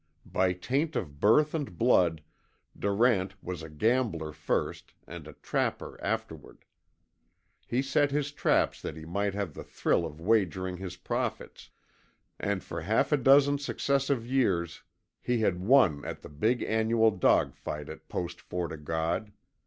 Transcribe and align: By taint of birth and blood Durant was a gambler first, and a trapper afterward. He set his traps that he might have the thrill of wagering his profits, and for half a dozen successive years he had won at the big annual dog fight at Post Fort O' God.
By 0.25 0.53
taint 0.53 0.95
of 0.95 1.19
birth 1.19 1.53
and 1.53 1.77
blood 1.77 2.23
Durant 2.75 3.35
was 3.43 3.61
a 3.61 3.69
gambler 3.69 4.31
first, 4.33 4.95
and 5.05 5.27
a 5.27 5.33
trapper 5.33 6.03
afterward. 6.03 6.65
He 7.67 7.83
set 7.83 8.09
his 8.09 8.31
traps 8.31 8.81
that 8.81 8.97
he 8.97 9.05
might 9.05 9.35
have 9.35 9.53
the 9.53 9.63
thrill 9.63 10.03
of 10.03 10.19
wagering 10.19 10.77
his 10.77 10.97
profits, 10.97 11.69
and 12.39 12.63
for 12.63 12.81
half 12.81 13.11
a 13.11 13.17
dozen 13.17 13.59
successive 13.59 14.25
years 14.25 14.81
he 15.21 15.41
had 15.41 15.59
won 15.59 16.03
at 16.03 16.23
the 16.23 16.29
big 16.29 16.63
annual 16.63 17.11
dog 17.11 17.53
fight 17.53 17.87
at 17.87 18.09
Post 18.09 18.41
Fort 18.41 18.71
O' 18.73 18.77
God. 18.77 19.31